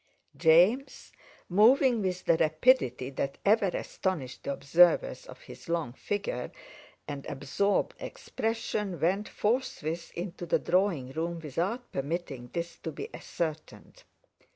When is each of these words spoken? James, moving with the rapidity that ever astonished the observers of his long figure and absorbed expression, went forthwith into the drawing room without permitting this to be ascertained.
James, 0.35 1.11
moving 1.47 2.01
with 2.01 2.25
the 2.25 2.35
rapidity 2.37 3.11
that 3.11 3.37
ever 3.45 3.67
astonished 3.67 4.41
the 4.43 4.51
observers 4.51 5.27
of 5.27 5.41
his 5.41 5.69
long 5.69 5.93
figure 5.93 6.51
and 7.07 7.23
absorbed 7.27 7.93
expression, 7.99 8.99
went 8.99 9.29
forthwith 9.29 10.11
into 10.17 10.47
the 10.47 10.57
drawing 10.57 11.11
room 11.11 11.37
without 11.39 11.91
permitting 11.91 12.47
this 12.51 12.77
to 12.77 12.91
be 12.91 13.13
ascertained. 13.13 14.01